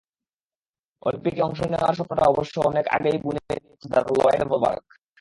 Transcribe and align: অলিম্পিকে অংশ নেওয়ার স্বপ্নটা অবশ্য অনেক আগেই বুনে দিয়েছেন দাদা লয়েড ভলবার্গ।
অলিম্পিকে 1.01 1.41
অংশ 1.41 1.59
নেওয়ার 1.71 1.95
স্বপ্নটা 1.95 2.25
অবশ্য 2.25 2.55
অনেক 2.69 2.85
আগেই 2.87 3.17
বুনে 3.17 3.41
দিয়েছেন 3.47 3.89
দাদা 3.93 4.11
লয়েড 4.17 4.41
ভলবার্গ। 4.49 4.85